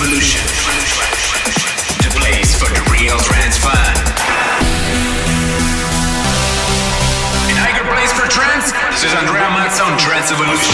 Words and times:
Evolution. 0.00 0.40
The 2.00 2.08
place 2.16 2.56
for 2.56 2.72
the 2.72 2.80
real 2.88 3.18
trance 3.18 3.58
fan. 3.58 3.96
In 7.50 7.56
Eiger 7.60 7.84
Place 7.84 8.10
for 8.16 8.26
Trance, 8.26 8.72
this 8.96 9.04
is 9.04 9.12
Andrea 9.12 9.52
Mazza 9.52 9.84
on 9.84 9.98
Trance 9.98 10.32
Evolution. 10.32 10.72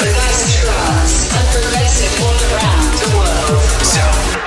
The 0.00 0.08
best 0.16 0.64
trance 0.64 1.28
and 1.28 1.46
progressive 1.52 2.24
all 2.24 2.40
around 2.56 2.88
the 3.04 3.10
world. 3.20 3.60
So, 3.84 4.39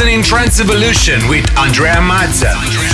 listening 0.00 0.22
Trance 0.22 0.60
Evolution 0.60 1.28
with 1.28 1.44
Andrea 1.58 1.96
Mazza. 1.96 2.89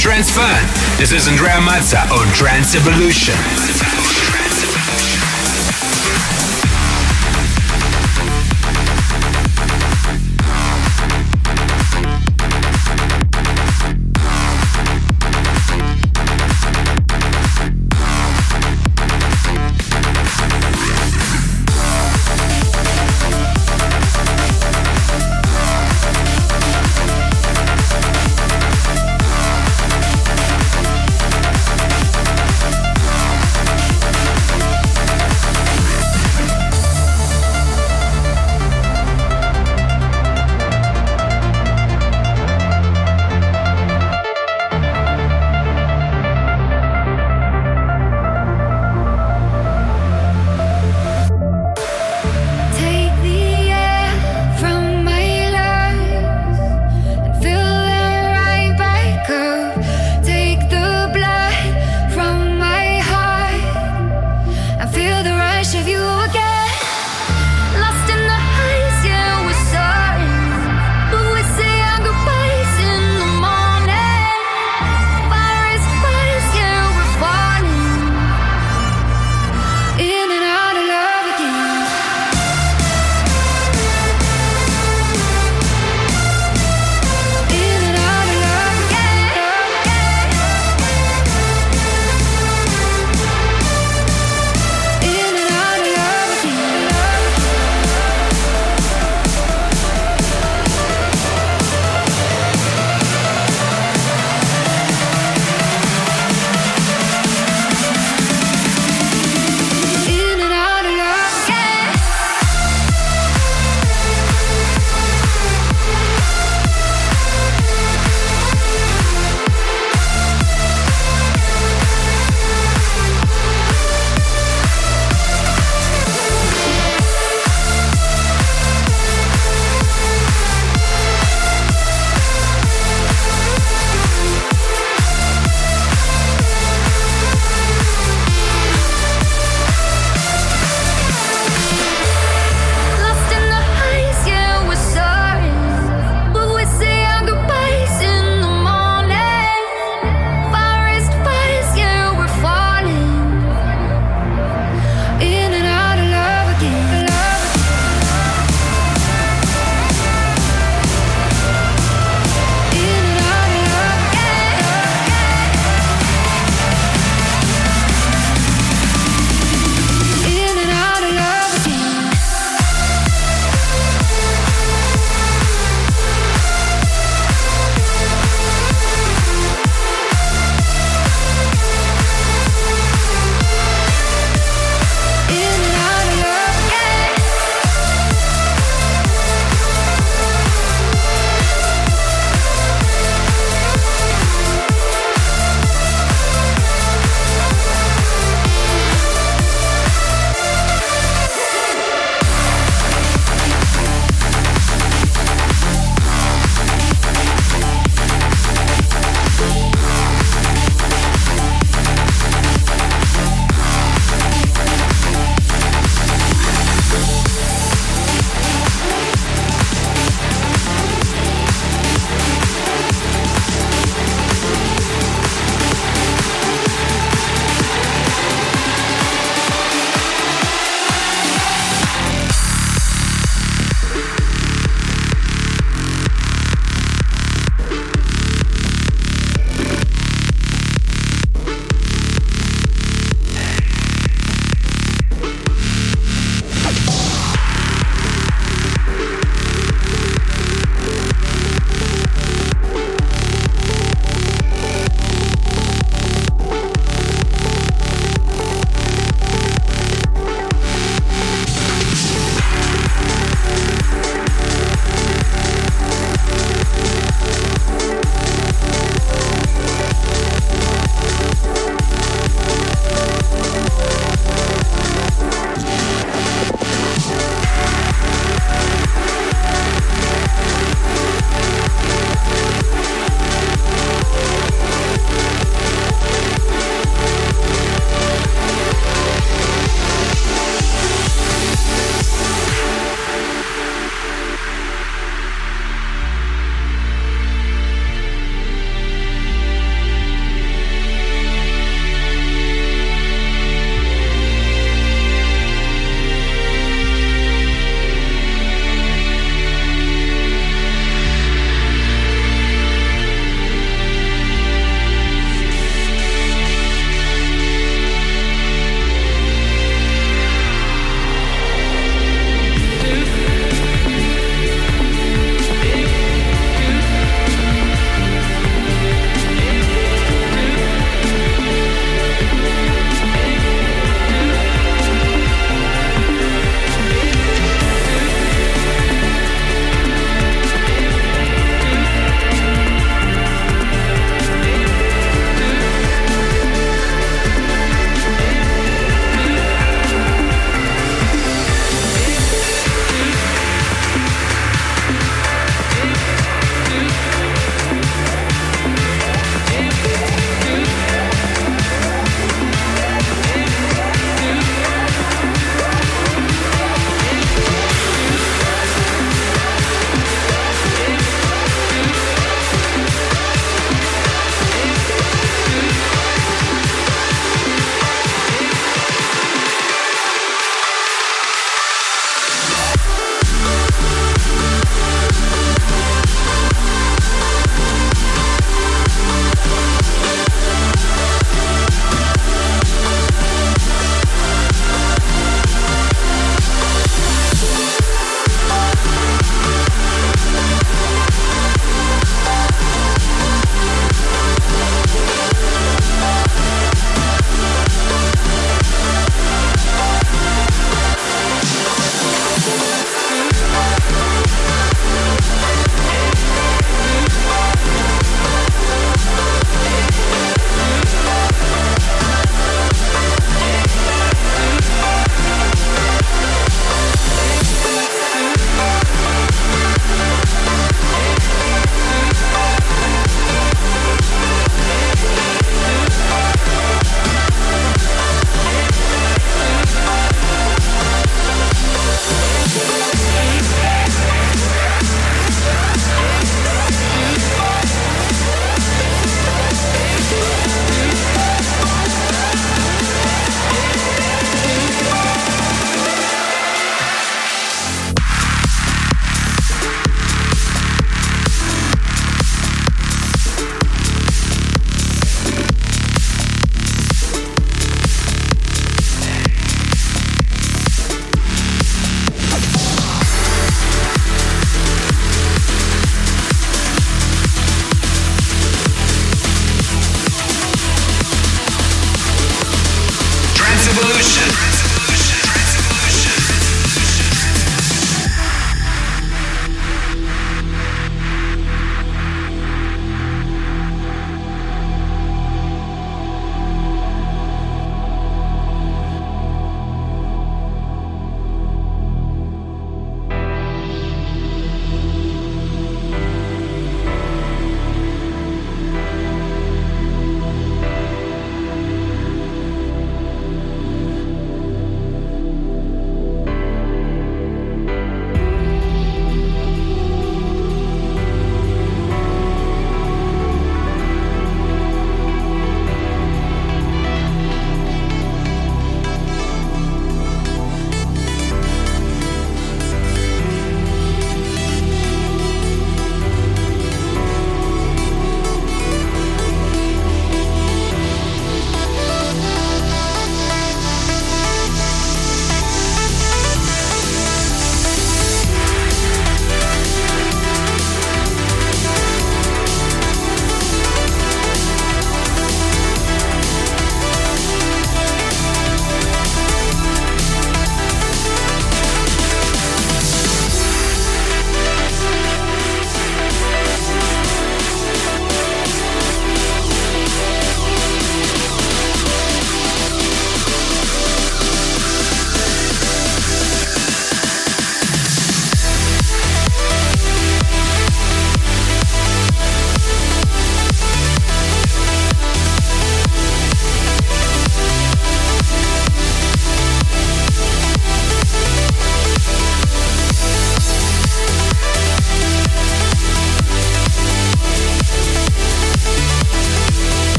Fun. 0.00 0.64
This 0.96 1.12
is 1.12 1.28
Andrea 1.28 1.60
Mazza 1.60 2.10
on 2.10 2.26
Trance 2.32 2.74
Evolution. 2.74 3.59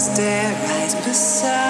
stare 0.00 0.54
right 0.64 1.04
beside 1.04 1.69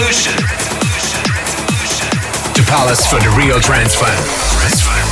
Resolution 0.00 0.32
to 2.54 2.62
Palace 2.62 3.06
for 3.06 3.20
the 3.20 3.34
real 3.36 3.60
transfer. 3.60 4.06
transfer. 4.06 5.09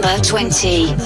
Number 0.00 0.18
20. 0.24 0.99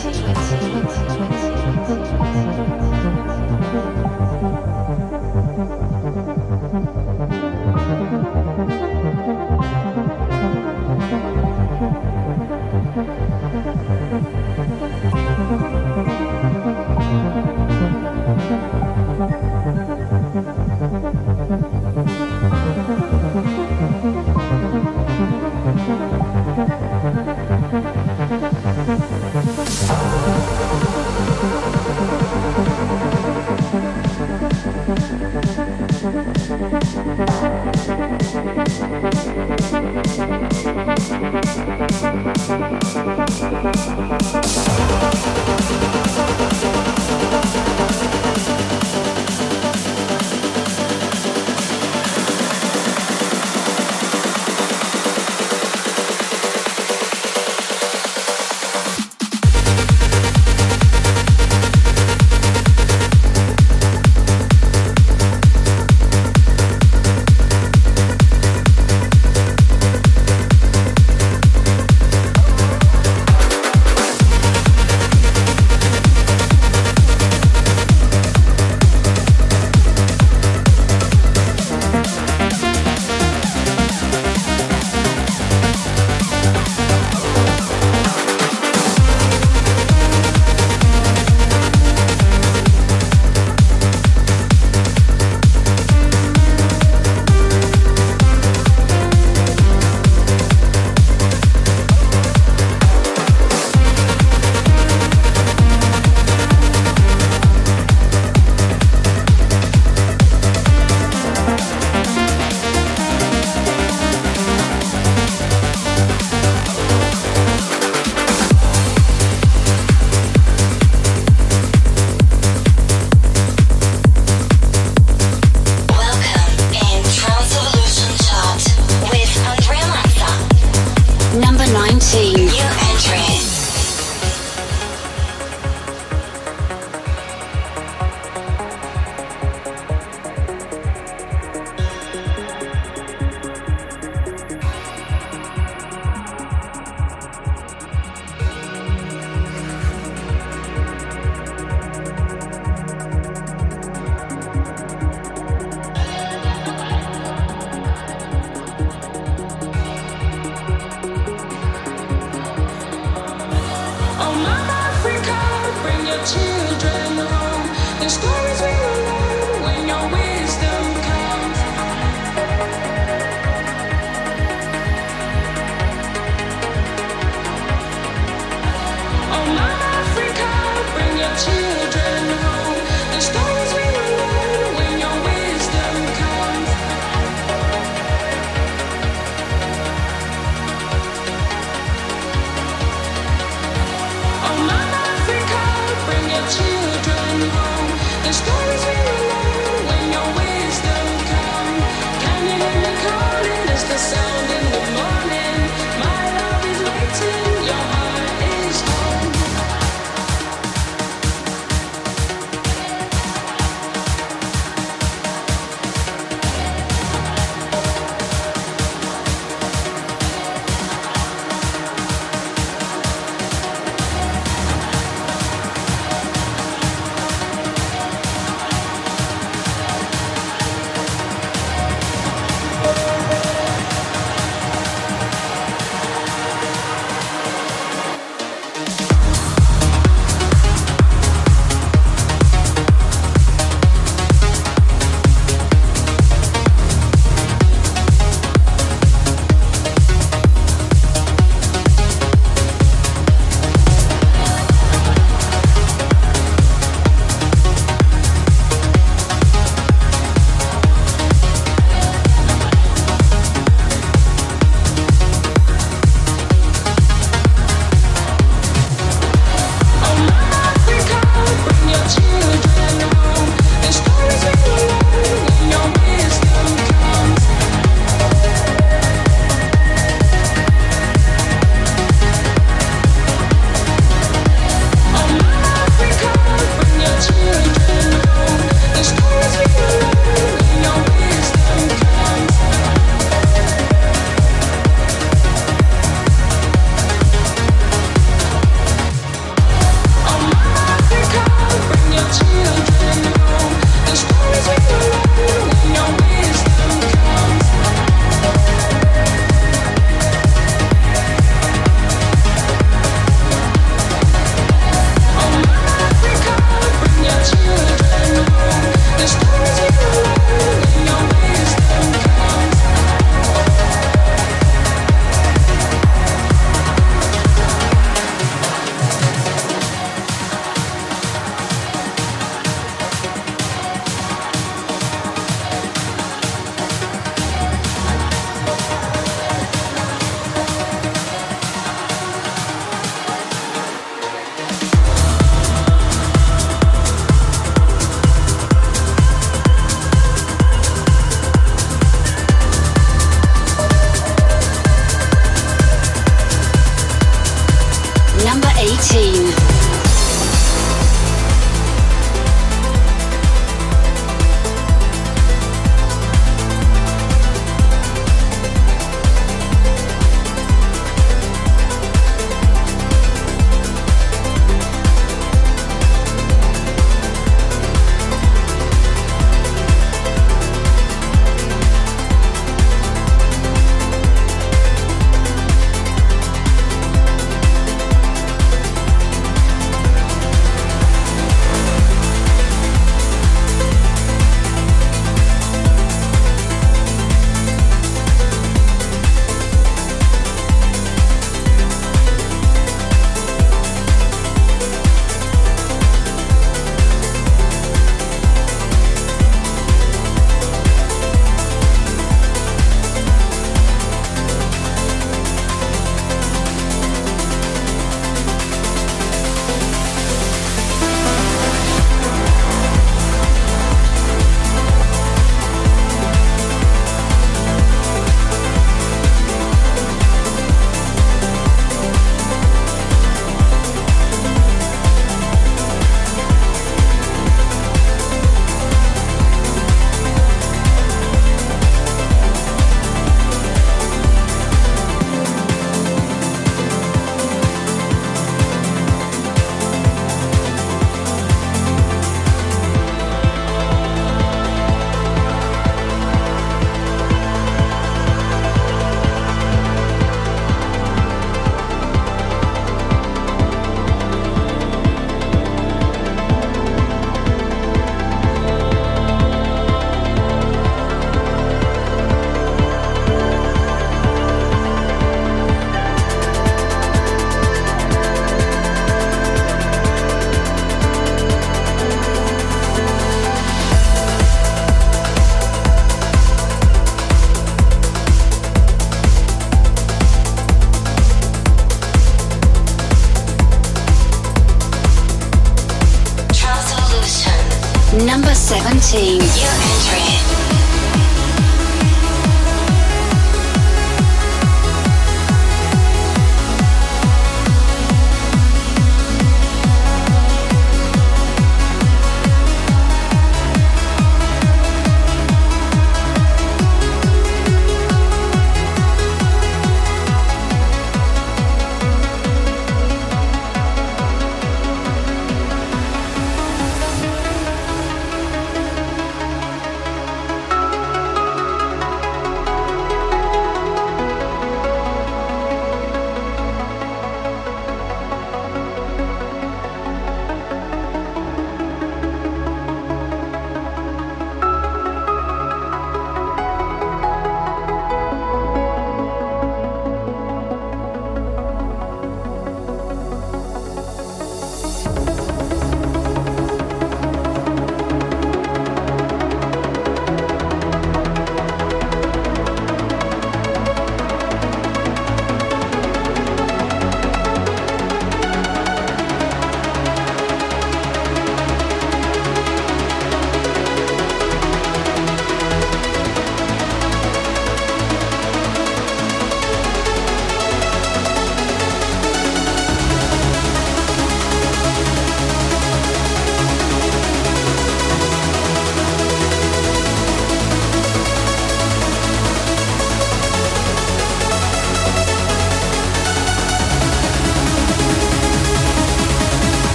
17. 498.55 499.39
New 499.39 499.43
entry. 499.43 500.34